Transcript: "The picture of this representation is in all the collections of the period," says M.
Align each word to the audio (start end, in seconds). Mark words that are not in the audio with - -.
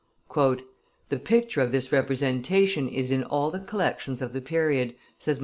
"The 1.09 1.19
picture 1.23 1.61
of 1.61 1.71
this 1.71 1.91
representation 1.91 2.89
is 2.89 3.11
in 3.11 3.23
all 3.23 3.51
the 3.51 3.59
collections 3.59 4.19
of 4.19 4.33
the 4.33 4.41
period," 4.41 4.95
says 5.19 5.37
M. 5.37 5.39